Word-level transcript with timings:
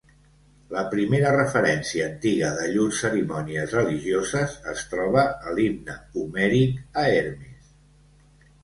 La 0.75 0.79
primera 0.93 1.33
referència 1.35 2.07
antiga 2.13 2.49
de 2.61 2.65
llurs 2.77 3.03
cerimònies 3.05 3.77
religioses 3.77 4.57
es 4.75 4.83
troba 4.95 5.29
a 5.35 5.55
l'himne 5.61 6.01
homèric 6.25 6.85
a 7.05 7.07
Hermes. 7.21 7.75